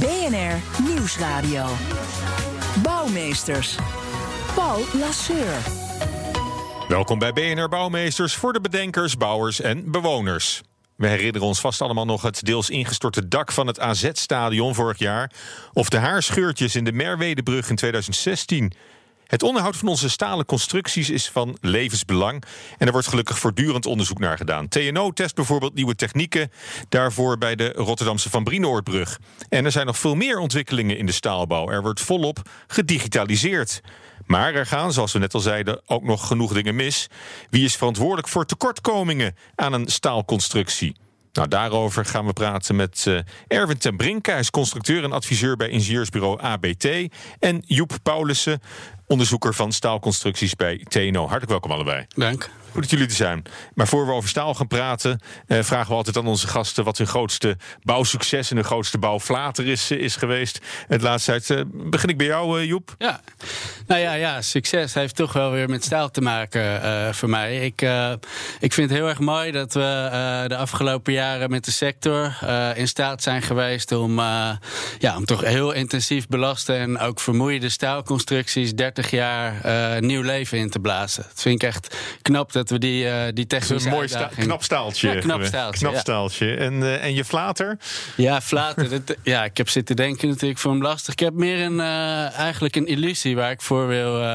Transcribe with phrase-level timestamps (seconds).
[0.00, 1.66] BNR Nieuwsradio.
[2.82, 3.76] Bouwmeesters.
[4.54, 5.58] Paul Lasseur.
[6.88, 10.62] Welkom bij BNR Bouwmeesters voor de bedenkers, bouwers en bewoners.
[10.96, 15.32] We herinneren ons vast allemaal nog het deels ingestorte dak van het AZ-stadion vorig jaar.
[15.72, 18.72] Of de haarscheurtjes in de Merwedebrug in 2016.
[19.28, 22.42] Het onderhoud van onze stalen constructies is van levensbelang.
[22.78, 24.68] En er wordt gelukkig voortdurend onderzoek naar gedaan.
[24.68, 26.50] TNO test bijvoorbeeld nieuwe technieken
[26.88, 29.18] daarvoor bij de Rotterdamse Van Brienoordbrug.
[29.48, 31.70] En er zijn nog veel meer ontwikkelingen in de staalbouw.
[31.70, 33.80] Er wordt volop gedigitaliseerd.
[34.26, 37.06] Maar er gaan, zoals we net al zeiden, ook nog genoeg dingen mis.
[37.50, 40.96] Wie is verantwoordelijk voor tekortkomingen aan een staalconstructie?
[41.32, 44.20] Nou, daarover gaan we praten met uh, Erwin ten.
[44.22, 46.86] Hij is constructeur en adviseur bij ingenieursbureau ABT.
[47.38, 48.60] En Joep Paulussen,
[49.08, 51.20] onderzoeker van staalconstructies bij TNO.
[51.20, 52.06] Hartelijk welkom allebei.
[52.14, 52.50] Dank.
[52.72, 53.42] Goed dat jullie er zijn.
[53.74, 56.98] Maar voor we over staal gaan praten, eh, vragen we altijd aan onze gasten wat
[56.98, 60.58] hun grootste bouwsucces en hun grootste bouwflater is, eh, is geweest.
[60.88, 61.50] Het laatste tijd.
[61.50, 62.94] Eh, begin ik bij jou, eh, Joep?
[62.98, 63.20] Ja,
[63.86, 67.56] nou ja, ja, succes heeft toch wel weer met staal te maken voor mij.
[67.56, 67.82] Ik,
[68.60, 72.38] ik vind het heel erg mooi dat we de afgelopen jaren met de sector
[72.74, 74.18] in staat zijn geweest om,
[74.98, 79.54] ja, om toch heel intensief belaste en ook vermoeide staalconstructies 30 jaar
[80.02, 81.22] nieuw leven in te blazen.
[81.22, 84.62] Dat vind ik echt knap dat we die, eh, die technische een mooi sta knap
[84.62, 85.08] staaltje.
[85.08, 85.98] Ja, knap staaltje, Knap ja.
[85.98, 86.54] staaltje.
[86.54, 87.78] En, eh, en je flater?
[88.16, 88.90] Ja, flaten.
[88.90, 91.12] dat, ja, ik heb zitten denken natuurlijk voor hem lastig.
[91.12, 94.26] Ik heb meer een, eh, eigenlijk een illusie waar ik voor wil,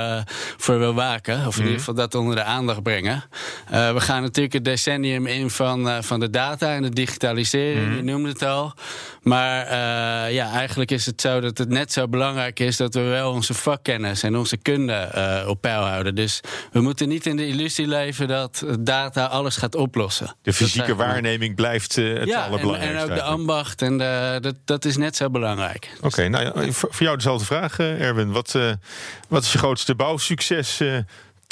[0.57, 1.47] voor wil waken.
[1.47, 3.23] Of in ieder geval dat onder de aandacht brengen.
[3.69, 7.95] We gaan natuurlijk het decennium in van, van de data en de digitalisering.
[7.95, 8.73] Je noemde het al.
[9.21, 9.73] Maar
[10.31, 12.77] ja, eigenlijk is het zo dat het net zo belangrijk is...
[12.77, 16.15] dat we wel onze vakkennis en onze kunde op peil houden.
[16.15, 20.35] Dus we moeten niet in de illusie leven dat data alles gaat oplossen.
[20.41, 22.99] De fysieke waarneming blijft eh, het ja, en, allerbelangrijkste.
[22.99, 23.81] en ook de ambacht.
[23.81, 25.97] En de, dat, dat is net zo belangrijk.
[26.01, 28.31] Oké, nou ja, voor, jou dezelfde vraag, eh, Erwin.
[28.31, 28.71] Wat, eh,
[29.27, 30.81] wat is je grootste bouwsucces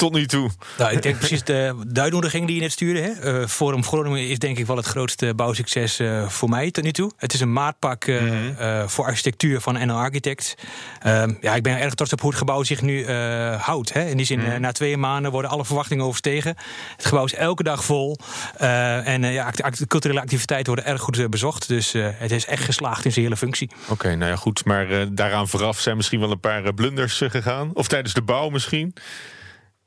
[0.01, 0.49] tot nu toe?
[0.77, 2.99] Nou, ik denk precies de, de uitnodiging die je net stuurde.
[3.01, 3.41] Hè.
[3.41, 6.91] Eh, Forum Groningen is denk ik wel het grootste bouwsucces eh, voor mij tot nu
[6.91, 7.11] toe.
[7.17, 10.55] Het is een maatpak eh, eh, voor architectuur van NL Architect.
[11.01, 13.09] Ehm, ja, ik ben erg trots op hoe het gebouw zich nu
[13.57, 13.93] houdt.
[13.93, 14.05] Hè.
[14.05, 16.55] In die zin, eh, na twee maanden worden alle verwachtingen overstegen.
[16.95, 18.17] Het gebouw is elke dag vol.
[18.57, 21.67] En ja, act- act- culturele activiteiten worden erg goed bezocht.
[21.67, 23.69] Dus het is echt geslaagd in zijn hele functie.
[23.87, 24.65] Oké, nou ja, goed.
[24.65, 27.69] Maar daaraan vooraf zijn misschien wel een paar blunders gegaan.
[27.73, 28.93] Of tijdens de bouw misschien.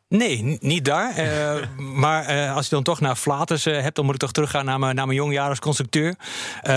[0.09, 1.17] Nee, niet daar.
[1.17, 1.67] Eh,
[2.05, 4.65] maar eh, als je dan toch naar Flaters eh, hebt, dan moet ik toch teruggaan
[4.65, 6.15] naar mijn, naar mijn als constructeur.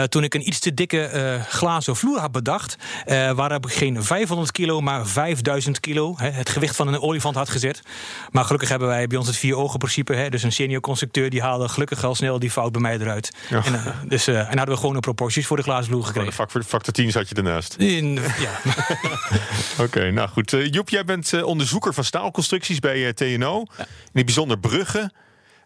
[0.10, 2.78] Toen ik een iets te dikke glazen vloer had bedacht,
[3.36, 7.50] waarop ik geen 500 kilo, maar 5000 kilo, hè, het gewicht van een olifant had
[7.50, 7.82] gezet.
[8.32, 10.14] Maar gelukkig hebben wij bij ons het vier ogen principe.
[10.14, 13.32] Hè, dus een senior constructeur die haalde gelukkig al snel die fout bij mij eruit.
[13.50, 13.66] Ja.
[13.66, 16.44] En, dus, en hadden we gewoon de proporties voor de glazen vloer Gewoon de gekregen.
[16.44, 17.76] factor, factor 10 zat je ernaast.
[17.76, 18.74] In, ja.
[19.86, 20.56] Oké, nou goed.
[20.72, 23.60] Joep, jij bent onderzoeker van staalconstructies bij TNO.
[23.60, 23.66] In
[24.14, 25.14] het bijzonder bruggen.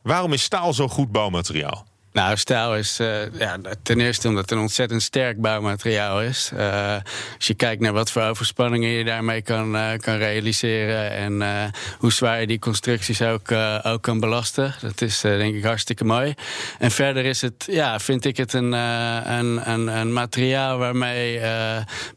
[0.04, 1.86] Waarom is staal zo'n goed bouwmateriaal?
[2.14, 6.52] Nou, staal is eh, ja, ten eerste omdat het een ontzettend sterk bouwmateriaal is.
[6.56, 6.96] Eh,
[7.36, 12.12] als je kijkt naar wat voor overspanningen je daarmee kan, eh, kan realiseren en hoe
[12.12, 13.52] zwaar je die constructies ook,
[13.84, 16.34] ook kan belasten, dat is denk ik hartstikke mooi.
[16.80, 21.42] En verder is het, ja, vind ik het een, een, een, een materiaal waarmee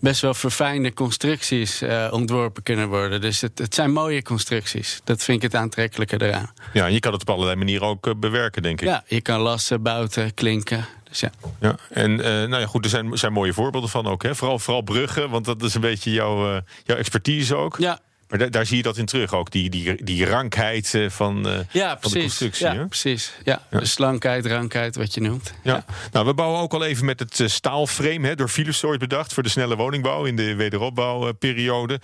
[0.01, 3.21] best wel verfijnde constructies ontworpen kunnen worden.
[3.21, 5.01] Dus het, het zijn mooie constructies.
[5.05, 6.53] Dat vind ik het aantrekkelijke eraan.
[6.73, 8.89] Ja, en je kan het op allerlei manieren ook bewerken, denk ik.
[8.89, 10.87] Ja, je kan lassen, bouten, klinken.
[11.15, 11.31] Dus ja.
[11.61, 14.23] Ja, en eh, nou ja, goed, er zijn, zijn mooie voorbeelden van ook.
[14.23, 14.35] Hè?
[14.35, 17.77] Vooral, vooral bruggen, want dat is een beetje jouw, eh, jouw expertise ook.
[17.79, 17.99] Ja,
[18.29, 21.59] Maar daar- zie je dat in terug ook, die, die, die rankheid eh, van, eh,
[21.71, 22.67] ja van de constructie.
[22.67, 22.87] Ja, hè?
[22.87, 23.33] precies.
[23.45, 25.55] Ja, de slankheid, rankheid, wat je noemt.
[25.63, 25.85] Ja.
[26.13, 29.43] Nou, we bouwen ook al even met het eh, staalframe hè, door Philips bedacht voor
[29.43, 32.01] de snelle woningbouw in de wederopbouwperiode.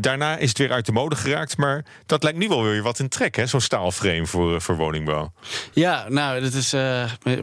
[0.00, 2.98] Daarna is het weer uit de mode geraakt, maar dat lijkt nu wel weer wat
[2.98, 5.32] in trek, hè, zo'n staalframe voor, voor woningbouw.
[5.72, 6.74] Ja, nou, dat is,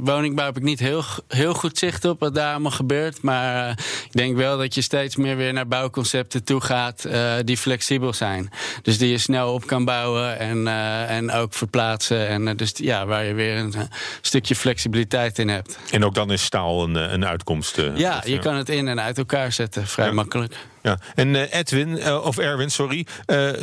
[0.02, 3.22] woningbouw heb ik niet heel, heel goed zicht op wat daar allemaal gebeurt.
[3.22, 3.70] Maar
[4.06, 7.08] ik denk wel dat je steeds meer weer naar bouwconcepten toe gaat.
[7.46, 8.50] die flexibel zijn.
[8.82, 10.68] Dus die je snel op kan bouwen en,
[11.08, 12.28] en ook verplaatsen.
[12.28, 13.74] En dus ja, waar je weer een
[14.22, 15.78] stukje flexibiliteit in hebt.
[15.92, 17.82] En ook dan is staal een, een uitkomst.
[17.96, 20.56] ja, je kan het in en uit elkaar zetten, vrij makkelijk.
[20.82, 23.06] Ja, en Edwin, of Erwin, sorry.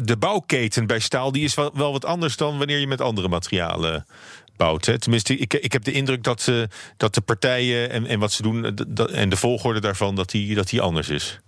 [0.03, 3.29] de bouwketen bij staal die is wel, wel wat anders dan wanneer je met andere
[3.29, 4.07] materialen
[4.57, 4.87] bouwt.
[4.87, 4.99] Hè?
[4.99, 6.53] Tenminste, ik, ik heb de indruk dat,
[6.97, 10.55] dat de partijen en, en wat ze doen dat, en de volgorde daarvan, dat die,
[10.55, 11.41] dat die anders is.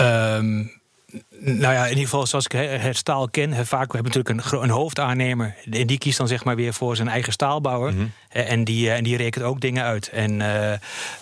[0.00, 0.82] Um,
[1.38, 4.62] nou ja, in ieder geval zoals ik het staal ken, vaak we hebben natuurlijk een,
[4.62, 5.54] een hoofdaannemer.
[5.70, 7.92] En die kiest dan zeg maar weer voor zijn eigen staalbouwer.
[7.92, 8.04] Mhm.
[8.28, 10.08] En, die, en die rekent ook dingen uit.
[10.08, 10.72] En uh,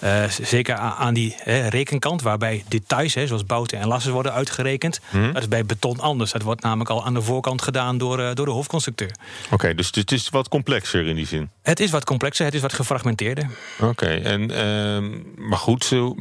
[0.05, 1.37] uh, zeker aan die
[1.69, 5.01] rekenkant, waarbij details, zoals bouten en lassen, worden uitgerekend.
[5.11, 5.33] Mhm.
[5.33, 6.33] Dat is bij beton anders.
[6.33, 9.11] Dat wordt namelijk al aan de voorkant gedaan door, uh, door de hoofdconstructeur.
[9.51, 11.51] Oké, dus het is wat complexer in die zin?
[11.63, 13.51] Het is wat complexer, het is wat gefragmenteerder.
[13.81, 15.11] Oké, en ehm,
[15.49, 16.17] maar goed, zo,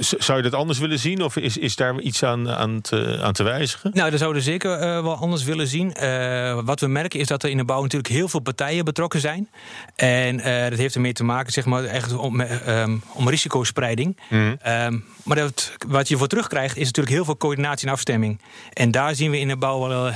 [0.00, 1.22] zou je dat anders willen zien?
[1.22, 2.80] Of is, is daar iets aan, aan
[3.24, 3.90] aan te wijzigen?
[3.94, 5.96] Nou, dat zouden we zeker uh, wel anders willen zien.
[6.02, 9.20] Uh, wat we merken is dat er in de bouw natuurlijk heel veel partijen betrokken
[9.20, 9.48] zijn.
[9.96, 14.16] En uh, dat heeft ermee te maken, zeg maar, echt om, um, om risicospreiding.
[14.30, 14.58] Mm.
[14.66, 18.40] Um, maar dat, wat je voor terugkrijgt, is natuurlijk heel veel coördinatie en afstemming.
[18.72, 20.12] En daar zien we in de bouw wel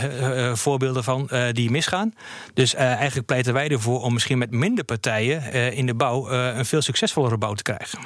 [0.57, 2.15] voorbeelden van die misgaan.
[2.55, 6.83] Dus eigenlijk pleiten wij ervoor om misschien met minder partijen in de bouw een veel
[6.83, 7.99] succesvollere bouw te krijgen.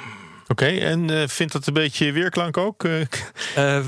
[0.47, 2.83] Oké, en uh, vindt dat een beetje weerklank ook?
[2.83, 2.91] Uh,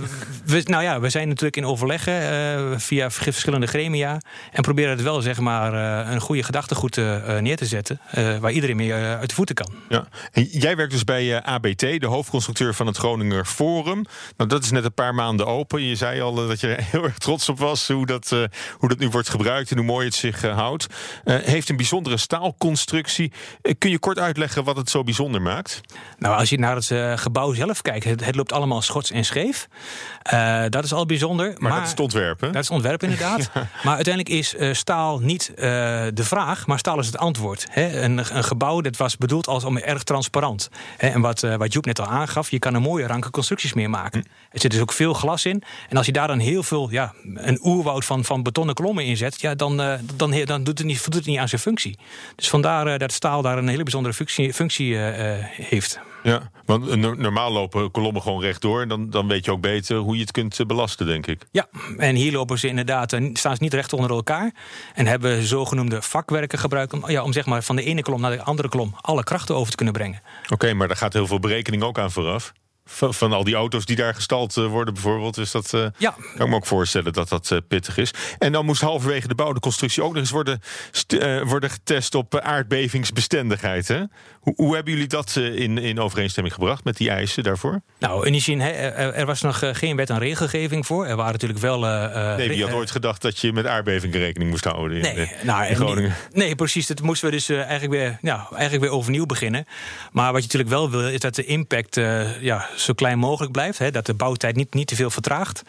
[0.46, 4.22] we, nou ja, we zijn natuurlijk in overleggen via verschillende gremia.
[4.52, 5.74] En proberen het wel, zeg maar,
[6.12, 6.96] een goede gedachtegoed
[7.40, 8.00] neer te zetten.
[8.40, 9.74] waar iedereen mee uit de voeten kan.
[9.90, 10.07] Ja.
[10.31, 14.06] En jij werkt dus bij ABT, de hoofdconstructeur van het Groninger Forum.
[14.38, 15.81] Nou, dat is net een paar maanden open.
[15.81, 18.30] Je zei al dat je er heel erg trots op was hoe dat,
[18.78, 20.88] hoe dat nu wordt gebruikt en hoe mooi het zich houdt.
[21.25, 23.31] heeft een bijzondere staalconstructie.
[23.78, 25.81] kun je kort uitleggen wat het zo bijzonder maakt?
[26.18, 29.25] Nou, als je naar het uh, gebouw zelf kijkt, het, het, loopt allemaal schots en
[29.25, 29.68] scheef.
[30.33, 31.47] Uh, dat is al bijzonder.
[31.47, 32.47] Maar, maar, dat is het ontwerp, hè?
[32.47, 33.50] Dat is het ontwerp, inderdaad.
[33.53, 33.68] ja.
[33.83, 37.65] Maar uiteindelijk is uh, staal niet de vraag, maar staal is het antwoord.
[37.69, 38.01] Hè?
[38.01, 40.69] Een, een, gebouw dat was bedoeld als om erg transparant.
[40.97, 41.07] Hè?
[41.07, 44.19] En wat, wat Joep net al aangaf, je kan er mooie ranke constructies meer maken.
[44.19, 44.27] Hm.
[44.51, 45.63] Er zit dus ook veel glas in.
[45.89, 49.18] En als je daar dan heel veel, ja, een oerwoud van, van betonnen kolommen in
[49.18, 49.77] zet, ja, dan,
[50.15, 51.98] dan, dan doet het niet, voldoet het niet aan zijn functie.
[52.36, 56.00] Dus vandaar dat staal daar een hele bijzondere functie, functie heeft.
[56.25, 58.81] Ja, want normaal lopen kolommen gewoon rechtdoor.
[58.81, 61.42] En dan, dan weet je ook beter hoe je het kunt eh, belasten, denk ik.
[61.51, 61.68] Ja,
[61.98, 64.54] en hier lopen ze inderdaad, eh, staan ze niet recht onder elkaar.
[64.94, 68.31] En hebben zogenoemde vakwerken gebruikt om, ja, om zeg maar van de ene kolom naar
[68.31, 70.22] de andere kolom alle krachten over te kunnen brengen.
[70.50, 72.54] Oké, maar daar gaat heel veel berekening ook aan vooraf.
[72.88, 75.36] Van, van, al die auto's die daar gestald eh, worden, bijvoorbeeld.
[75.36, 76.16] Dus dat uh, ja.
[76.36, 78.12] kan ik me ook voorstellen dat dat uh, pittig is.
[78.40, 80.62] En dan moest halverwege de bouw de constructie ook nog eens worden,
[81.44, 83.88] worden getest op aardbevingsbestendigheid.
[83.88, 84.04] Hè?
[84.40, 87.82] Hoe, hoe, hebben jullie dat in, in overeenstemming gebracht met die eisen daarvoor?
[88.00, 91.06] Nou, in die zin, er, was nog geen wet en regelgeving voor.
[91.06, 91.80] Er waren natuurlijk wel.
[92.38, 95.66] nee, wie had ooit gedacht dat je met aardbeving rekening moest houden in, nee, nou,
[95.66, 96.16] in Groningen?
[96.32, 96.88] Nee, nee, precies.
[96.88, 99.66] Dat moesten we dus eigenlijk, weer, nou, eigenlijk weer overnieuw beginnen.
[100.12, 101.96] Maar wat je natuurlijk wel wil, is dat de impact.
[102.40, 103.77] ja, zo klein mogelijk blijft.
[103.77, 105.62] Hè, dat de bouwtijd niet, niet te veel vertraagt.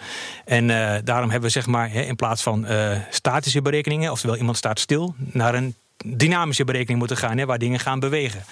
[0.44, 4.36] En uh, daarom hebben we zeg maar hè, in plaats van uh, statische berekeningen, oftewel
[4.36, 5.74] iemand staat stil, naar een
[6.04, 8.44] dynamische berekening moeten gaan, hè, waar dingen gaan bewegen.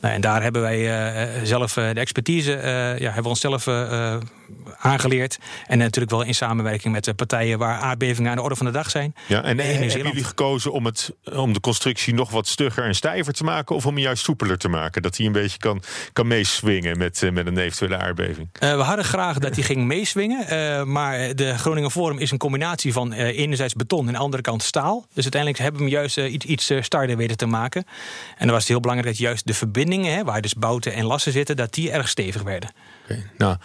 [0.00, 2.50] Nou, en daar hebben wij uh, zelf de expertise,
[2.98, 3.64] ja, hebben we onszelf
[4.78, 5.38] aangeleerd.
[5.66, 8.72] En natuurlijk wel in samenwerking met de partijen waar aardbevingen aan de orde van de
[8.72, 9.14] dag zijn.
[9.26, 13.32] Ja, en hebben jullie gekozen om, het, om de constructie nog wat stugger en stijver
[13.32, 13.76] te maken?
[13.76, 15.02] Of om hem juist soepeler te maken?
[15.02, 15.82] Dat hij een beetje kan,
[16.12, 18.48] kan meeswingen met, met een eventuele aardbeving?
[18.58, 20.46] we hadden graag dat hij ging meeswingen.
[20.52, 24.42] Uh, maar de Groningen Forum is een combinatie van uh, enerzijds beton en de andere
[24.42, 25.06] kant staal.
[25.14, 27.84] Dus uiteindelijk hebben we hem juist iets, iets starder weten te maken.
[28.30, 31.04] En dan was het heel belangrijk dat juist de verbindingen, hè, waar dus bouten en
[31.04, 32.70] lassen zitten, dat die erg stevig werden.
[33.04, 33.30] Okay.
[33.38, 33.56] Nou,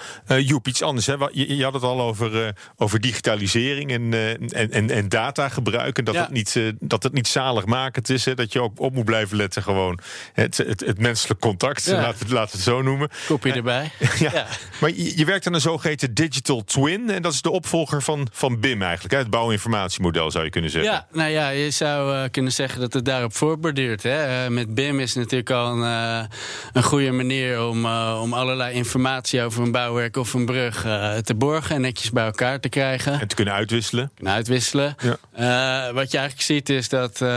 [0.41, 1.05] Joep, iets anders.
[1.05, 1.13] Hè?
[1.31, 5.98] Je, je, had het al over, uh, over digitalisering en, uh, en, en, en datagebruik.
[5.98, 6.22] En dat, ja.
[6.22, 8.25] het niet, dat het niet zaligmakend is.
[8.25, 8.36] Hè?
[8.36, 9.63] Dat je ook op moet blijven letten.
[9.63, 10.00] Gewoon
[10.34, 11.86] het, het, het menselijk contact.
[11.86, 12.01] Ja.
[12.01, 13.10] Laten, we het zo noemen.
[13.27, 13.91] Kopje erbij.
[14.19, 14.31] ja.
[14.34, 14.48] ja.
[14.79, 17.10] Maar je, je, werkt aan een zogeheten digital twin.
[17.10, 19.13] En dat is de opvolger van, van BIM eigenlijk.
[19.13, 19.19] Hè?
[19.19, 20.91] Het bouwinformatiemodel zou je kunnen zeggen.
[20.91, 24.03] Ja, nou ja, je zou kunnen zeggen dat het daarop voorborduurt.
[24.03, 24.50] Hè?
[24.50, 26.27] met BIM is natuurlijk al een,
[26.74, 27.86] een goede manier om,
[28.22, 32.26] om allerlei informatie over een bouwwerk of een brug uh, te borgen en netjes bij
[32.26, 33.20] elkaar te krijgen.
[33.20, 34.12] En te kunnen uitwisselen.
[34.16, 34.96] Kunnen uitwisselen.
[35.00, 35.88] Ja.
[35.88, 37.30] Uh, wat je eigenlijk ziet is dat uh,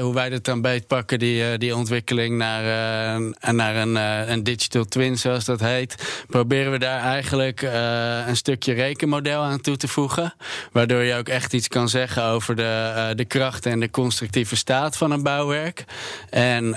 [0.00, 2.62] hoe wij dat dan beetpakken, die, die ontwikkeling naar,
[3.54, 3.94] naar een,
[4.30, 7.62] een digital twin, zoals dat heet, proberen we daar eigenlijk
[8.26, 10.34] een stukje rekenmodel aan toe te voegen.
[10.72, 14.96] Waardoor je ook echt iets kan zeggen over de, de kracht en de constructieve staat
[14.96, 15.84] van een bouwwerk.
[16.30, 16.70] En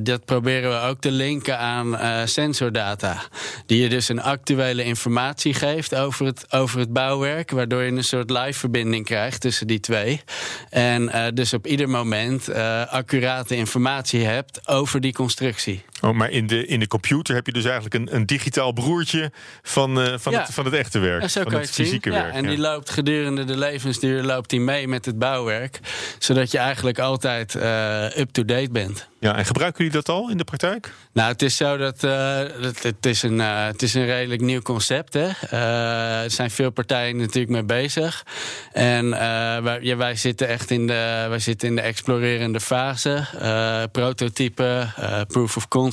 [0.00, 3.22] dat proberen we ook te linken aan sensordata.
[3.66, 7.50] Die je dus een actuele informatie geeft over het, over het bouwwerk.
[7.50, 10.20] Waardoor je een soort live verbinding krijgt tussen die twee.
[10.70, 12.54] En dus op ieder moment
[12.88, 15.82] accurate informatie hebt over die constructie.
[16.04, 19.32] Oh, maar in de, in de computer heb je dus eigenlijk een, een digitaal broertje
[19.62, 21.30] van, uh, van, het, van het echte werk.
[21.30, 22.34] zo van het fysieke ja, werk.
[22.34, 25.80] En die loopt gedurende de levensduur loopt die mee met het bouwwerk.
[26.18, 29.10] Zodat je eigenlijk altijd uh, up-to-date bent.
[29.20, 30.92] Ja, en gebruiken jullie dat al in de praktijk?
[31.12, 34.60] Nou, het is zo dat uh, het, het, is een, het is een redelijk nieuw
[34.60, 35.14] concept.
[35.14, 35.28] Hè?
[36.22, 38.26] Er zijn veel partijen natuurlijk mee bezig.
[38.72, 39.10] En
[39.62, 43.24] wij, wij zitten echt in de, wij zitten in de explorerende fase.
[43.92, 44.86] prototype,
[45.28, 45.91] proof of concept.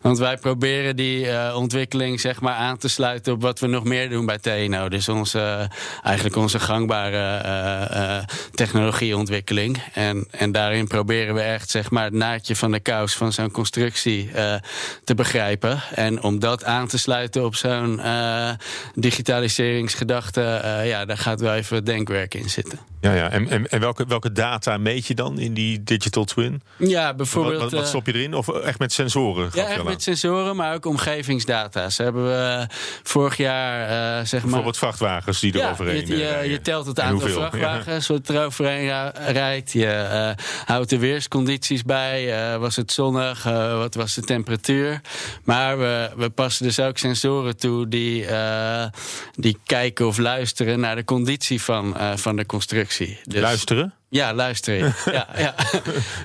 [0.00, 4.10] Want wij proberen die ontwikkeling zeg maar, aan te sluiten op wat we nog meer
[4.10, 4.88] doen bij TNO.
[4.88, 5.70] Dus onze,
[6.02, 9.82] eigenlijk onze gangbare technologieontwikkeling.
[9.92, 14.30] En, en daarin proberen we echt zeg maar, het van de kous van zo'n constructie
[15.04, 15.82] te begrijpen.
[15.94, 18.00] En om dat aan te sluiten op zo'n
[18.94, 20.40] digitaliseringsgedachte,
[20.84, 22.78] ja, daar gaat wel even denkwerk in zitten.
[23.02, 23.30] Ja, ja.
[23.30, 26.62] En, en, en, welke, welke data meet je dan in die digital twin?
[26.76, 27.60] Ja, bijvoorbeeld.
[27.60, 28.34] Wat, wat, stop je erin?
[28.34, 29.50] Of echt met sensoren?
[29.54, 31.90] Ja, echt met sensoren, maar ook omgevingsdata.
[31.90, 32.66] Ze hebben we
[33.02, 34.40] vorig jaar, uh, zeg maar.
[34.40, 38.14] Bijvoorbeeld vrachtwagens die ja, overheen je, je, je telt het aantal vrachtwagens ja.
[38.14, 39.72] wat er overheen rijdt.
[39.72, 42.52] Je uh, houdt de weerscondities bij.
[42.52, 43.42] Uh, was het zonnig?
[43.42, 45.00] wat was de temperatuur?
[45.44, 48.26] Maar we, we passen dus ook sensoren toe die,
[49.34, 53.20] die kijken of luisteren naar de conditie van, van de constructie.
[53.24, 53.94] Dus, luisteren?
[54.12, 54.94] Ja, luisteren.
[55.12, 55.54] ja, ja.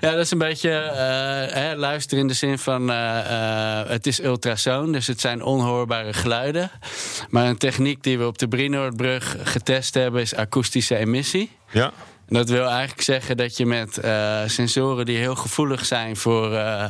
[0.02, 4.08] ja, dat is een beetje uh, hè, luisteren in de zin van uh, uh, het
[4.08, 6.72] is ultrasoon, dus het zijn onhoorbare geluiden.
[7.30, 11.52] Maar een techniek die we op de Brienoordbrug getest hebben is akoestische emissie.
[11.72, 11.94] Ja.
[12.28, 16.52] En dat wil eigenlijk zeggen dat je met uh, sensoren die heel gevoelig zijn voor,
[16.52, 16.86] uh,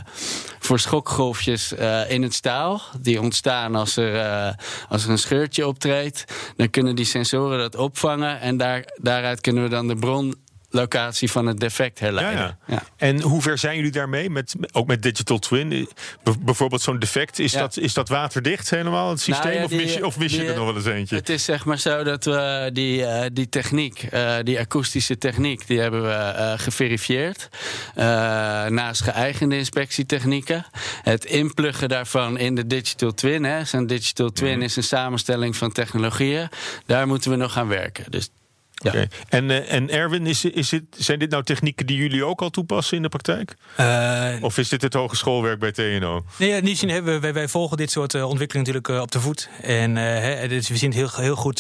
[0.60, 4.56] voor schokgolfjes uh, in het staal, die ontstaan als er,
[4.90, 6.26] als er een scheurtje optreedt,
[6.56, 11.32] dan kunnen die sensoren dat opvangen en daar, daaruit kunnen we dan de bron locatie
[11.32, 12.58] van het defect herleiden.
[12.68, 12.84] Ja, ja.
[12.98, 14.30] En hoe ver zijn jullie daarmee?
[14.30, 15.90] Met, ook met Digital Twin?
[16.40, 19.52] bijvoorbeeld zo'n defect, is, dat, is dat waterdicht helemaal, het systeem?
[19.52, 21.16] Nou of mis, je, of mis je er nog wel eens eentje?
[21.16, 25.68] Het is zeg maar zo dat we die, uh, die techniek, uh, die akoestische techniek,
[25.68, 27.50] die hebben we uh, geverifieerd.
[28.70, 30.66] naast geëigende inspectietechnieken.
[31.02, 33.68] Het inpluggen daarvan in de Digital Twin.
[33.68, 34.62] Zo'n Digital Twin mm.
[34.62, 36.50] is een samenstelling van technologieën.
[36.86, 38.12] Daar moeten we nog aan werken.
[38.12, 38.30] Dus
[38.84, 38.90] ja.
[38.90, 39.10] Okay.
[39.30, 42.50] En, uh, en Erwin, is, is het, zijn dit nou technieken die jullie ook al
[42.50, 43.56] toepassen in de praktijk?
[43.80, 46.24] Uh, of is dit het hogeschoolwerk bij TNO?
[46.38, 49.50] Nee, ja, niet zien, wij, wij, volgen dit soort uh, ontwikkelingen natuurlijk op de voet.
[49.62, 49.94] En
[50.50, 51.60] dus we zien het heel, heel goed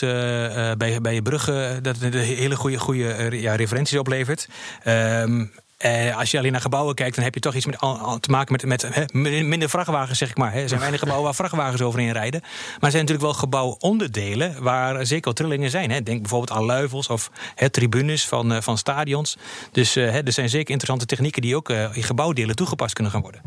[0.77, 4.47] bij, bij je bruggen dat het hele goede, goede ja, referenties oplevert.
[4.85, 5.51] Um,
[5.85, 7.79] uh, als je alleen naar gebouwen kijkt, dan heb je toch iets met,
[8.19, 10.53] te maken met, met minder vrachtwagens, zeg ik maar.
[10.53, 12.39] Er zijn weinig gebouwen waar vrachtwagens overheen rijden.
[12.41, 16.03] Maar er zijn natuurlijk wel gebouwonderdelen waar zeker wel trillingen zijn.
[16.03, 17.31] Denk bijvoorbeeld aan luifels of
[17.71, 19.37] tribunes van, uh, van stadions.
[19.71, 23.41] Dus uh, er zijn zeker interessante technieken die ook in gebouwdelen toegepast kunnen gaan worden.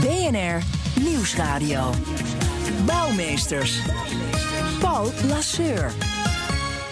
[0.00, 0.62] BNR
[1.00, 1.90] Nieuwsradio.
[2.86, 3.78] Bouwmeesters.
[4.80, 5.92] Paul Lasseur.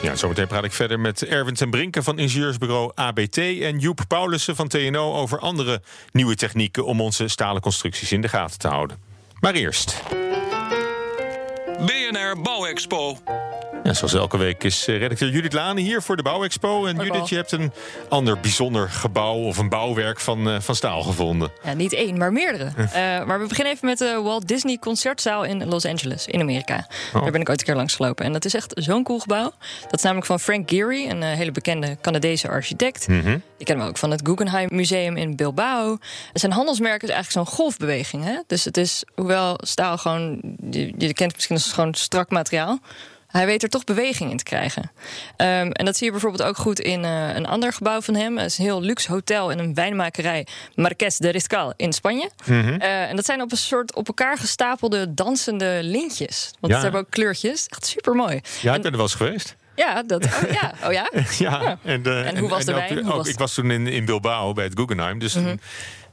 [0.02, 4.56] Ja, zometeen praat ik verder met Erwin ten Brinken van ingenieursbureau ABT en Joep Paulussen
[4.56, 8.98] van TNO over andere nieuwe technieken om onze stalen constructies in de gaten te houden.
[9.40, 10.02] Maar eerst.
[11.78, 13.18] BNR Bouwexpo.
[13.82, 16.86] Ja, zoals elke week is eh, redacteur Judith Lane hier voor de Bouwexpo.
[16.86, 17.72] En Judith, je hebt een
[18.08, 21.50] ander bijzonder gebouw of een bouwwerk van, uh, van staal gevonden.
[21.62, 22.64] Ja, niet één, maar meerdere.
[22.78, 22.92] uh,
[23.26, 26.86] maar we beginnen even met de Walt Disney Concertzaal in Los Angeles, in Amerika.
[27.14, 27.22] Oh.
[27.22, 28.24] Daar ben ik ooit een keer langs gelopen.
[28.24, 29.52] En dat is echt zo'n cool gebouw.
[29.82, 33.08] Dat is namelijk van Frank Gehry, een hele bekende Canadese architect.
[33.08, 33.42] Mm -hmm.
[33.56, 35.98] Die kennen we ook van het Guggenheim Museum in Bilbao.
[36.32, 38.24] Zijn handelsmerk is eigenlijk zo'n golfbeweging.
[38.24, 38.38] Hè?
[38.46, 42.78] Dus het is, hoewel staal gewoon, je, je kent het misschien als gewoon strak materiaal.
[43.28, 44.82] Hij weet er toch beweging in te krijgen.
[44.82, 48.38] Um, en dat zie je bijvoorbeeld ook goed in uh, een ander gebouw van hem.
[48.38, 50.46] Het is een heel luxe hotel en een wijnmakerij.
[50.74, 52.30] Marqués de Riscal in Spanje.
[52.46, 52.82] Mm -hmm.
[52.82, 56.50] uh, en dat zijn op een soort op elkaar gestapelde dansende lintjes.
[56.60, 56.78] Want ja.
[56.78, 57.66] ze hebben ook kleurtjes.
[57.66, 58.40] Echt super mooi.
[58.60, 59.56] Ja, ik ben er wel eens geweest.
[59.78, 61.10] Ja, dat, oh, ja, oh ja.
[61.50, 63.06] ja, en, de, en, hoe was de wijn?
[63.06, 65.18] Ook, ook, ik was toen in, in Bilbao bij het Guggenheim.
[65.18, 65.58] Dus mm -hmm.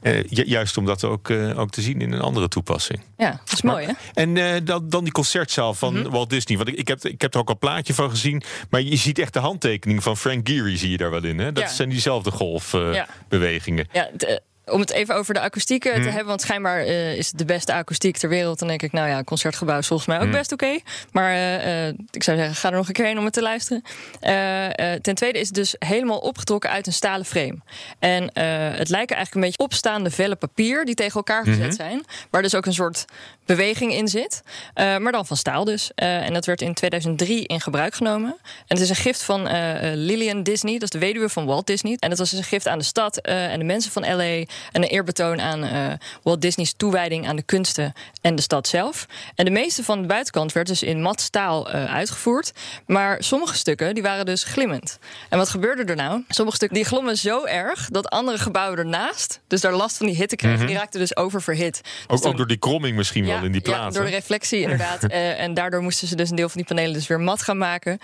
[0.02, 3.00] Uh, juist om dat ook, uh, ook te zien in een andere toepassing.
[3.16, 3.92] Ja, dat is mooi hè?
[4.14, 6.10] En uh, dan, dan die concertzaal van mm -hmm.
[6.10, 6.56] Walt Disney.
[6.56, 8.42] Want ik, ik, heb, ik heb er ook al een plaatje van gezien.
[8.70, 11.38] Maar je ziet echt de handtekening van Frank Gehry zie je daar wel in.
[11.38, 11.52] Hè?
[11.52, 11.68] Dat ja.
[11.68, 13.88] zijn diezelfde golfbewegingen.
[13.92, 14.38] ja, ja
[14.70, 17.72] om het even over de akoestiek te hebben, want schijnbaar uh, is het de beste
[17.72, 18.58] akoestiek ter wereld.
[18.58, 20.64] Dan denk ik, nou ja, concertgebouw is volgens mij ook best oké.
[20.64, 20.82] Okay.
[21.12, 23.82] Maar uh, ik zou zeggen, ga er nog een keer heen om het te luisteren.
[25.02, 27.58] ten tweede is het dus helemaal opgetrokken uit een stalen frame.
[27.98, 28.22] En
[28.76, 31.72] het lijken eigenlijk een beetje opstaande vellen papier die tegen elkaar gezet -hmm.
[31.72, 32.04] zijn.
[32.30, 33.04] Waar dus ook een soort
[33.46, 34.42] beweging in zit.
[34.44, 35.90] Uh, maar dan van staal dus.
[35.96, 38.36] Uh, en dat werd in 2003 in gebruik genomen.
[38.42, 41.66] En het is een gift van uh, Lillian Disney, dat is de weduwe van Walt
[41.66, 41.96] Disney.
[41.98, 44.22] En dat was dus een gift aan de stad en de mensen van LA.
[44.22, 49.06] En een eerbetoon aan Walt Disney's toewijding aan de kunsten en de stad zelf.
[49.34, 52.52] En de meeste van de buitenkant werd dus in mat staal uitgevoerd.
[52.86, 54.98] Maar sommige stukken die waren dus glimmend.
[55.28, 56.24] En wat gebeurde er nou?
[56.28, 60.16] Sommige stukken die glommen zo erg dat andere gebouwen ernaast, dus daar last van die
[60.16, 61.80] hitte kregen, mm die raakten dus oververhit.
[62.06, 63.94] Ook, dus ook door die kromming misschien wel in die plaats.
[63.94, 65.04] Ja, door de reflectie inderdaad.
[65.04, 67.58] uh, en daardoor moesten ze dus een deel van die panelen dus weer mat gaan
[67.58, 67.92] maken.
[67.92, 68.00] Um,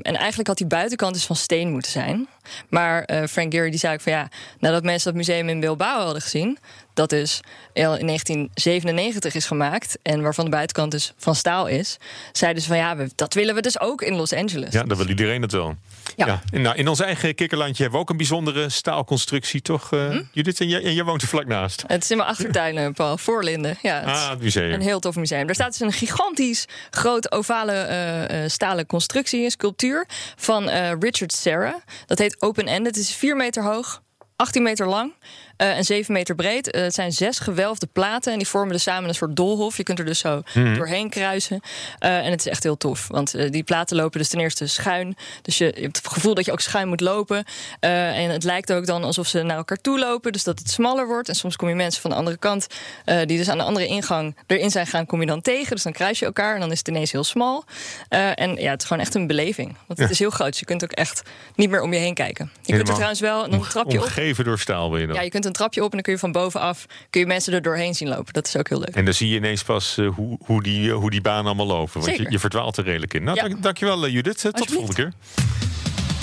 [0.00, 2.28] en eigenlijk had die buitenkant dus van steen moeten zijn.
[2.68, 4.28] Maar uh, Frank Gehry die zei ook van ja,
[4.58, 6.58] nadat mensen dat museum in Bilbao hadden gezien,
[6.98, 7.40] dat dus
[7.72, 11.96] in 1997 is gemaakt en waarvan de buitenkant dus van staal is,
[12.32, 14.72] zeiden ze van ja, dat willen we dus ook in Los Angeles.
[14.72, 15.76] Ja, dat wil iedereen het wel.
[16.16, 16.26] Ja.
[16.26, 16.40] ja.
[16.52, 19.92] En nou, in ons eigen kikkerlandje hebben we ook een bijzondere staalconstructie, toch?
[19.92, 20.22] Uh, hm?
[20.32, 21.84] Judith, en, je woont er vlak naast.
[21.86, 23.78] Het is in mijn achtertuin, eh, Paul, voor Linden.
[23.82, 24.72] Ja, het ah, het museum.
[24.72, 25.46] Een heel tof museum.
[25.46, 31.82] Daar staat dus een gigantisch groot ovale uh, stalen constructie, een sculptuur van Richard Serra.
[32.06, 32.86] Dat heet Open End.
[32.86, 34.02] Het is 4 meter hoog,
[34.36, 35.12] 18 meter lang.
[35.58, 36.74] Uh, en 7 meter breed.
[36.74, 39.76] Uh, het zijn zes gewelfde platen en die vormen dus samen een soort doolhof.
[39.76, 40.74] Je kunt er dus zo mhm.
[40.74, 41.60] doorheen kruisen.
[42.04, 45.16] Uh, en het is echt heel tof, want die platen lopen dus ten eerste schuin.
[45.42, 47.44] Dus je, je, hebt het gevoel dat je ook schuin moet lopen.
[47.80, 51.06] en het lijkt ook dan alsof ze naar elkaar toe lopen, dus dat het smaller
[51.06, 51.28] wordt.
[51.28, 52.66] En soms kom je mensen van de andere kant,
[53.04, 55.74] die dus aan de andere ingang erin zijn gaan, kom je dan tegen.
[55.74, 57.64] Dus dan kruis je elkaar en dan is het ineens heel smal.
[58.08, 59.76] en ja, het is gewoon echt een beleving.
[59.86, 60.50] Want het is heel groot.
[60.50, 61.22] Dus je kunt ook echt
[61.54, 62.50] niet meer om je heen kijken.
[62.62, 64.04] Je kunt er trouwens wel, dan trap je op.
[64.04, 65.16] Omgeven door staal ben je dan.
[65.16, 67.52] Ja, je kunt een trapje op en dan kun je van bovenaf kun je mensen
[67.52, 68.32] er doorheen zien lopen.
[68.32, 68.94] Dat is ook heel leuk.
[68.94, 71.66] En dan zie je ineens pas uh, hoe, hoe, die, uh, hoe die banen allemaal
[71.66, 72.00] lopen.
[72.00, 73.24] Want je, je, verdwaalt er redelijk in.
[73.24, 73.48] Nou, ja.
[73.48, 74.40] dank, dankjewel uh, Judith.
[74.40, 75.12] tot de volgende keer.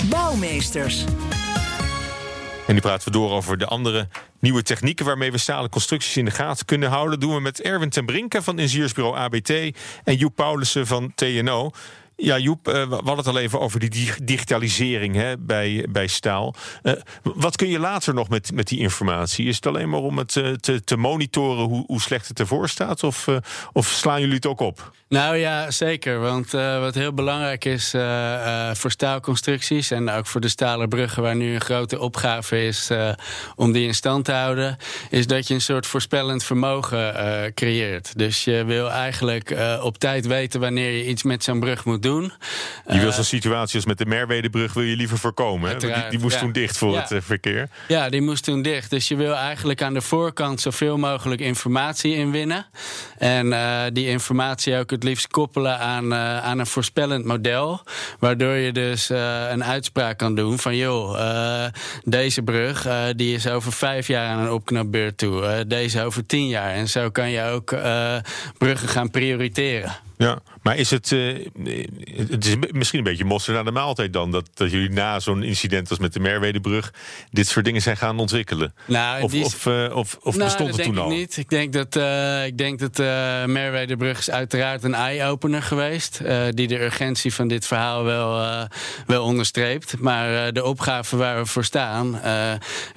[0.08, 1.04] Bouwmeesters.
[2.66, 6.24] En nu praten we door over de andere nieuwe technieken waarmee we stalen constructies in
[6.24, 7.10] de gaten kunnen houden.
[7.10, 9.50] Dat doen we met Erwin ten Brinke van Ingenieursbureau ABT
[10.04, 11.70] en Joep Paulussen van TNO.
[12.18, 16.54] Ja, Joep, uh, we hadden het al even over die digitalisering hè, bij, bij staal.
[16.82, 16.92] Uh,
[17.22, 19.46] wat kun je later nog met, met die informatie?
[19.46, 22.68] Is het alleen maar om het uh, te, te monitoren hoe, hoe slecht het ervoor
[22.68, 23.02] staat?
[23.02, 23.28] Of,
[23.72, 24.90] of slaan jullie het ook op?
[25.08, 26.20] Nou ja, zeker.
[26.20, 27.90] Want wat heel belangrijk is
[28.72, 29.90] voor staalconstructies...
[29.90, 32.90] en ook voor de stalen bruggen waar nu een grote opgave is...
[33.54, 34.76] om die in stand te houden...
[35.10, 37.14] is dat je een soort voorspellend vermogen
[37.54, 38.18] creëert.
[38.18, 42.05] Dus je wil eigenlijk op tijd weten wanneer je iets met zo'n brug moet doen.
[42.88, 45.70] Je wil zo'n situatie als met de Merwedebrug wil je liever voorkomen.
[45.70, 45.76] Hè?
[45.76, 47.68] Die, die, moest toen dicht voor het eh, verkeer.
[47.88, 48.90] Ja, die moest toen dicht.
[48.90, 52.66] Dus je wil eigenlijk aan de voorkant zoveel mogelijk informatie inwinnen.
[53.18, 57.80] En uh, die informatie ook het liefst koppelen aan, uh, aan een voorspellend model.
[58.18, 61.68] Waardoor je dus een uitspraak kan doen van joh,
[62.04, 65.64] deze brug die is over vijf jaar aan een opknapbeurt toe.
[65.66, 66.70] deze over tien jaar.
[66.70, 67.74] En zo kan je ook
[68.58, 70.05] bruggen gaan prioriteren.
[70.18, 71.46] Ja, maar is het, uh,
[72.28, 74.30] het is misschien een beetje mossen naar de maaltijd dan...
[74.30, 76.92] dat, dat jullie na zo'n incident als met de Merwedebrug...
[77.30, 78.74] dit soort dingen zijn gaan ontwikkelen?
[78.86, 81.10] Nou, of, of, uh, of, of nou, bestond het toen al?
[81.10, 81.36] Ik niet.
[81.36, 82.96] Ik denk dat, uh, ik denk dat
[83.46, 86.20] Merwedebrug is uiteraard een eye-opener geweest...
[86.50, 88.66] die de urgentie van dit verhaal wel,
[89.06, 89.98] wel onderstreept.
[89.98, 92.20] Maar de opgave waar we voor staan...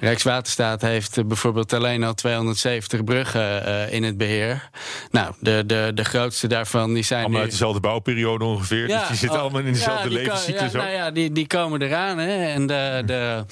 [0.00, 4.68] Rijkswaterstaat heeft bijvoorbeeld alleen al 270 bruggen in het beheer.
[5.10, 6.94] Nou, de, de, de grootste daarvan...
[6.94, 8.88] Die zijn allemaal uit dezelfde bouwperiode ongeveer.
[8.88, 10.72] Ja, dus die zitten oh, allemaal in dezelfde ja, levenscyclus.
[10.72, 12.18] Ja, nou ja, die, die komen eraan.
[12.18, 12.46] Hè.
[12.46, 13.44] En de, de,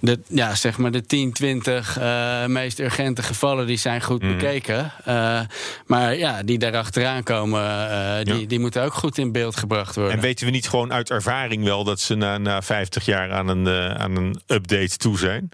[0.00, 4.28] de, ja, zeg maar de 10, 20 uh, meest urgente gevallen die zijn goed mm.
[4.28, 4.92] bekeken.
[5.08, 5.40] Uh,
[5.86, 10.14] maar ja, die daarachteraan komen, uh, die, die moeten ook goed in beeld gebracht worden.
[10.14, 13.48] En weten we niet gewoon uit ervaring wel dat ze na, na 50 jaar aan
[13.48, 15.48] een, aan een update toe zijn?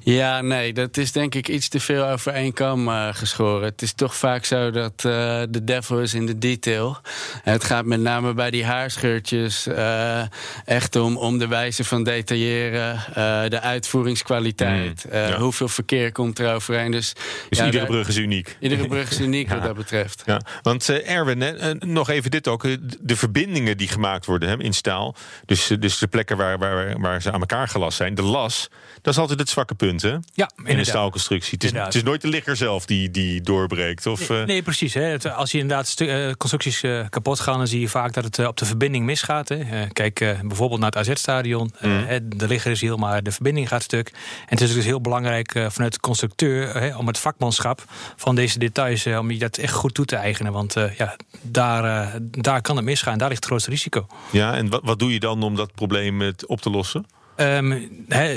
[0.00, 3.64] Ja, nee, dat is denk ik iets te veel over één kam geschoren.
[3.64, 6.93] Het is toch vaak zo dat de devil is in de detail.
[7.42, 10.22] Het gaat met name bij die haarscheurtjes uh,
[10.64, 13.14] echt om, om de wijze van detailleren, uh,
[13.48, 15.38] de uitvoeringskwaliteit, mm, ja.
[15.38, 16.90] hoeveel verkeer komt er overheen.
[16.90, 17.12] Dus,
[17.48, 18.56] dus ja, iedere brug is uniek.
[18.60, 20.22] Iedere brug is uniek wat dat betreft.
[20.26, 20.40] Ja.
[20.62, 22.62] Want Erwin, hè, nog even dit ook,
[23.00, 25.14] de verbindingen die gemaakt worden hè, in staal,
[25.46, 28.68] dus, dus de plekken waar, waar, waar ze aan elkaar gelast zijn, de las,
[29.02, 30.16] dat is altijd het zwakke punt hè?
[30.34, 31.52] Ja, in een staalconstructie.
[31.52, 34.06] Het is, het is, nooit de ligger zelf die, die doorbreekt.
[34.06, 34.94] Of, nee, nee precies.
[34.94, 35.32] Hè.
[35.32, 35.94] als je inderdaad
[36.36, 39.48] constructies uh, kapot gaan, dan zie je vaak dat het uh, op de verbinding misgaat.
[39.48, 39.56] Hè.
[39.56, 41.72] Uh, kijk bijvoorbeeld naar het AZ-stadion.
[41.80, 42.06] Mm.
[42.24, 44.08] de ligger is heel, maar de verbinding gaat stuk.
[44.08, 44.18] En
[44.48, 47.84] het is dus heel belangrijk vanuit de constructeur om het vakmanschap
[48.16, 50.52] van deze details, om je dat echt goed toe te eigenen.
[50.52, 53.18] Want ja, daar, daar kan het misgaan.
[53.18, 54.06] Daar ligt het grootste risico.
[54.30, 57.06] Ja, en wat, wat doe je dan om dat probleem op te lossen?
[57.36, 57.80] Ehm,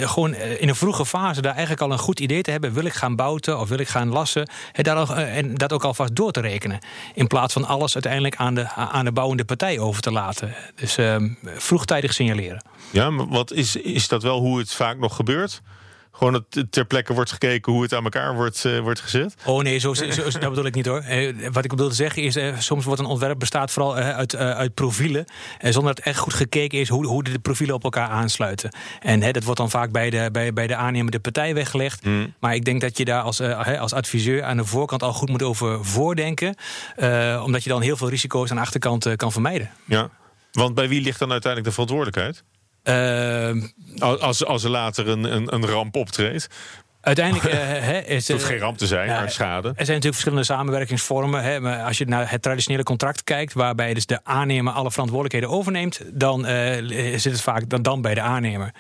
[0.02, 2.74] gewoon eh, in een vroege fase daar eigenlijk al een goed idee te hebben.
[2.74, 4.50] Wil ik gaan bouten of wil ik gaan lassen?
[4.74, 6.80] daar eh, en dat ook alvast door te rekenen.
[7.14, 10.56] In plaats van alles uiteindelijk aan de, aan de bouwende partij over te laten.
[10.76, 12.62] Dus ehm, vroegtijdig signaleren.
[12.92, 15.62] Ja, maar wat is, is dat wel hoe het vaak nog gebeurt?
[16.18, 19.36] Gewoon het, ter plekke wordt gekeken hoe het aan elkaar wordt, uh, wordt gezet?
[19.46, 20.06] Oh nee, zo, zo,
[20.40, 21.00] dat bedoel ik niet hoor.
[21.00, 24.36] Eh, wat ik bedoel te zeggen is, eh, soms wordt een ontwerp bestaat vooral uit,
[24.36, 25.26] uit profielen.
[25.60, 28.70] zonder dat echt goed gekeken is hoe, hoe de profielen op elkaar aansluiten.
[29.00, 32.04] En dat wordt dan vaak bij de, bij, bij de aannemende partij weggelegd.
[32.04, 32.34] Hmm.
[32.40, 33.42] Maar ik denk dat je daar als,
[33.80, 36.56] als adviseur aan de voorkant al goed moet over voordenken.
[37.44, 39.70] omdat je dan heel veel risico's aan de achterkant kan vermijden.
[39.86, 40.10] Ja,
[40.52, 42.44] want bij wie ligt dan uiteindelijk de verantwoordelijkheid?
[42.88, 43.64] Uh,
[44.00, 46.48] als, als er later een, een, een ramp optreedt.
[47.02, 49.68] Uiteindelijk uh, is het hoeft geen ramp te zijn, maar schade.
[49.68, 51.44] Er zijn natuurlijk verschillende samenwerkingsvormen.
[51.44, 55.50] Hè, maar als je naar het traditionele contract kijkt, waarbij dus de aannemer alle verantwoordelijkheden
[55.58, 56.74] overneemt, dan uh,
[57.18, 58.72] zit het vaak dan, dan bij de aannemer.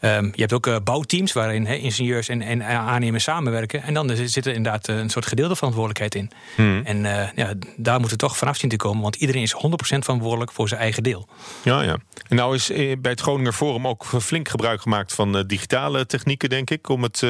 [0.00, 3.82] Um, je hebt ook uh, bouwteams waarin he, ingenieurs en, en aannemers samenwerken.
[3.82, 6.30] En dan zit er inderdaad een soort gedeelde verantwoordelijkheid in.
[6.54, 6.80] Hmm.
[6.84, 9.58] En uh, ja, daar moet het toch vanaf zien te komen, want iedereen is 100%
[9.78, 11.28] verantwoordelijk voor zijn eigen deel.
[11.62, 11.96] Ja, ja.
[12.28, 16.48] En nou is eh, bij het Groninger Forum ook flink gebruik gemaakt van digitale technieken,
[16.48, 17.22] denk ik, om het,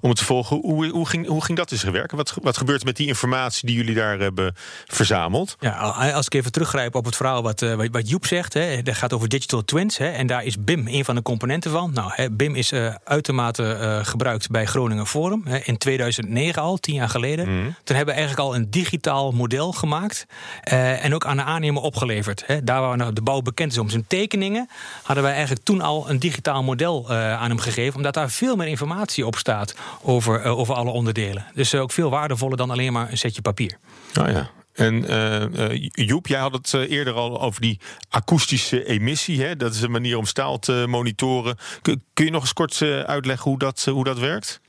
[0.00, 0.56] om het te volgen.
[0.56, 2.16] Hoe, hoe, ging, hoe ging dat eens werken?
[2.16, 4.54] Wat, wat gebeurt er met die informatie die jullie daar hebben
[4.86, 5.56] verzameld?
[5.60, 5.72] Ja,
[6.12, 9.28] als ik even teruggrijp op het verhaal wat, wat Joep zegt, hè, dat gaat over
[9.28, 9.98] digital twins.
[9.98, 11.92] Hè, en daar is BIM een van de componenten van.
[11.92, 15.42] Nou, hè, BIM is uh, uitermate uh, gebruikt bij Groningen Forum.
[15.44, 17.48] Hè, in 2009 al, tien jaar geleden.
[17.48, 17.74] Mm.
[17.84, 20.26] Toen hebben we eigenlijk al een digitaal model gemaakt.
[20.72, 22.46] Uh, en ook aan de aannemer opgeleverd.
[22.46, 22.64] Hè.
[22.64, 24.68] Daar waar nou de bouw bekend is om zijn tekeningen...
[25.02, 27.96] hadden wij eigenlijk toen al een digitaal model aan hem gegeven.
[27.96, 31.46] Omdat daar veel meer informatie op staat over, over alle onderdelen.
[31.54, 33.78] Dus ook veel waardevoller dan alleen maar een setje papier.
[34.20, 34.50] Oh ja.
[34.74, 39.42] En uh, Joep, jij had het uh, eerder al over die akoestische emissie.
[39.42, 39.56] Hè?
[39.56, 41.56] Dat is een manier om staal te monitoren.
[41.82, 44.60] Kun, kun je nog eens kort uitleggen hoe dat, hoe dat werkt?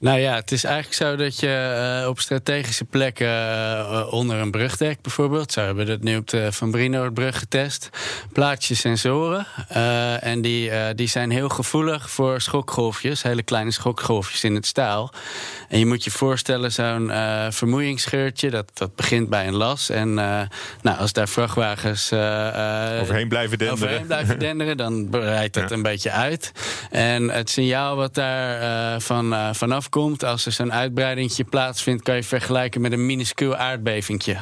[0.00, 4.50] Nou ja, het is eigenlijk zo dat je uh, op strategische plekken uh, onder een
[4.50, 7.90] brugdek bijvoorbeeld, zo hebben we dat nu op de Van Brinoordbrug getest,
[8.32, 9.46] plaats je sensoren.
[9.72, 15.12] Uh, en die, die zijn heel gevoelig voor schokgolfjes, hele kleine schokgolfjes in het staal.
[15.68, 17.10] En je moet je voorstellen, zo'n
[17.50, 19.90] vermoeiingsscheurtje, dat, dat begint bij een las.
[19.90, 25.82] En nou, als daar vrachtwagens overheen blijven denderen, overheen blijven denderen dan breidt dat een
[25.82, 26.52] beetje uit.
[26.90, 30.24] En het signaal wat daar van, vanaf komt.
[30.24, 34.36] Als er zo'n uitbreidingje plaatsvindt, kan je vergelijken met een minuscuul aardbevingje.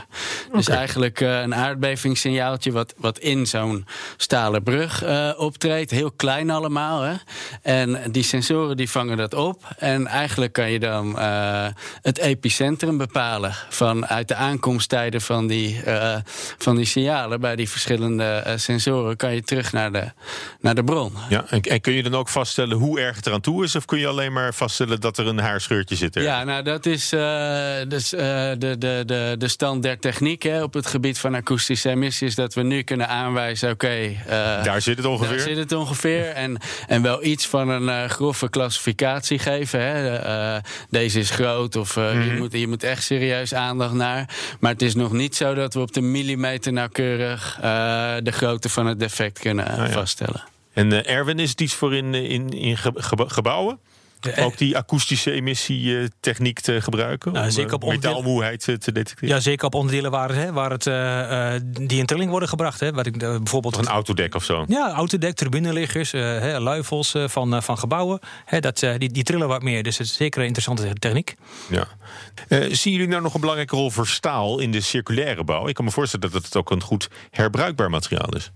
[0.52, 5.90] Dus eigenlijk uh, een aardbevingssignaaltje wat, wat in zo'n stalen brug uh, optreedt.
[5.90, 7.02] Heel klein allemaal.
[7.02, 7.14] Hè?
[7.62, 9.62] En die sensoren die vangen dat op.
[9.78, 11.66] En eigenlijk kan je dan uh,
[12.02, 13.54] het epicentrum bepalen.
[13.68, 15.82] Vanuit de aankomsttijden van die,
[16.58, 20.12] van die signalen bij die verschillende sensoren kan je terug naar de,
[20.60, 21.12] naar de bron.
[21.28, 23.76] Ja, en, en kun je dan ook vaststellen hoe erg het eraan toe is?
[23.76, 26.22] Of kun je alleen maar vaststellen dat er een een haarscheurtje zit er.
[26.22, 27.20] Ja, nou dat is uh,
[27.88, 31.90] dus, uh, de, de, de, de stand der techniek hè, op het gebied van akoestische
[31.90, 32.34] emissies.
[32.34, 33.86] Dat we nu kunnen aanwijzen, oké...
[33.86, 35.36] Okay, uh, daar zit het ongeveer.
[35.36, 36.26] Daar zit het ongeveer.
[36.26, 39.80] en, en wel iets van een grove klassificatie geven.
[39.80, 40.58] Hè.
[40.90, 42.22] deze is groot of mm -hmm.
[42.22, 44.28] je, moet, je moet echt serieus aandacht naar.
[44.60, 47.58] Maar het is nog niet zo dat we op de millimeter nauwkeurig
[48.22, 50.44] de grootte van het defect kunnen ah, vaststellen.
[50.72, 52.76] En Erwin, is het iets voor in, in, in
[53.16, 53.78] gebouwen?
[54.38, 57.32] Ook die akoestische emissietechniek te gebruiken?
[57.32, 59.34] Nou, om zeker op eh, metaalmoeheid te detecteren?
[59.34, 62.80] Ja, zeker op onderdelen waar, hè, waar het, uh, die in trilling worden gebracht.
[62.80, 64.64] Hè, wat ik, uh, bijvoorbeeld een autodek of zo?
[64.68, 68.18] Ja, autodek, tribuneliggers, uh, luifels van, van gebouwen.
[68.44, 69.82] Hè, dat, die, die trillen wat meer.
[69.82, 71.34] Dus het is zeker een interessante techniek.
[71.70, 71.86] Ja.
[72.70, 75.68] zien jullie nou nog een belangrijke rol voor staal in de circulaire bouw?
[75.68, 78.50] Ik kan me voorstellen dat het ook een goed herbruikbaar materiaal is.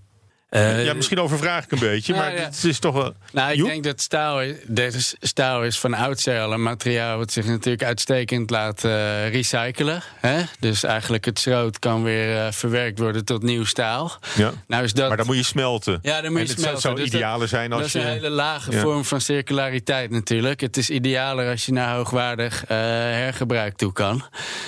[0.55, 2.43] Uh, ja, misschien overvraag ik een beetje, nou, maar ja.
[2.43, 3.13] het is toch wel.
[3.31, 7.45] Nou, ik denk dat staal, is, staal is van oudsher al een materiaal wat zich
[7.45, 10.01] natuurlijk uitstekend laat uh, recyclen.
[10.19, 10.41] Hè?
[10.59, 14.17] Dus eigenlijk het schroot kan weer uh, verwerkt worden tot nieuw staal.
[14.35, 14.51] Ja.
[14.67, 15.07] Nou is dat...
[15.07, 15.99] Maar dan moet je smelten.
[16.01, 16.73] Ja, dan moet je en smelten.
[16.73, 17.97] Het zou dus idealer zijn als je.
[17.97, 20.61] Dat is een hele lage vorm van circulariteit natuurlijk.
[20.61, 24.25] Het is idealer als je naar hoogwaardig hergebruik toe kan.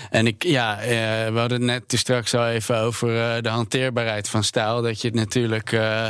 [0.09, 0.77] En ik, ja,
[1.31, 4.81] we hadden het net dus straks al even over de hanteerbaarheid van staal.
[4.81, 6.07] Dat je het natuurlijk uh,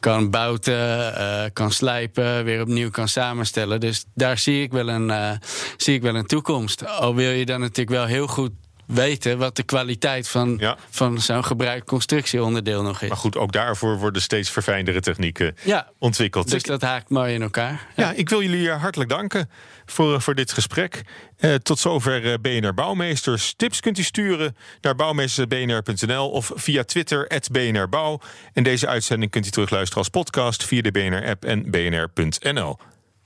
[0.00, 3.80] kan bouten, uh, kan slijpen, weer opnieuw kan samenstellen.
[3.80, 5.32] Dus daar zie ik wel een, uh,
[5.76, 6.86] zie ik wel een toekomst.
[6.86, 8.52] Al wil je dan natuurlijk wel heel goed
[8.92, 10.76] weten wat de kwaliteit van, Ja.
[10.90, 13.08] van zo'n gebruikt constructieonderdeel nog is.
[13.08, 15.88] Maar goed, ook daarvoor worden steeds verfijndere technieken Ja.
[15.98, 16.50] ontwikkeld.
[16.50, 17.86] Dus dat haakt mooi in elkaar.
[17.96, 19.50] Ja, ik wil jullie eh, hartelijk danken
[19.86, 21.02] voor, eh, voor dit gesprek.
[21.36, 23.54] Eh, tot zover eh, BNR Bouwmeesters.
[23.56, 28.20] Tips kunt u sturen naar bouwmeestersbnr.nl of via Twitter, @bnrbouw.
[28.52, 32.78] En deze uitzending kunt u terugluisteren als podcast via de BNR-app en bnr.nl.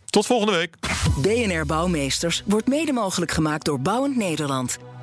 [0.05, 0.77] Tot volgende week.
[1.16, 4.79] BNR Bouwmeesters wordt mede mogelijk gemaakt door Bouwend Nederland.